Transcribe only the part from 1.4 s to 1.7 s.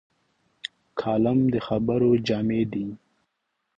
د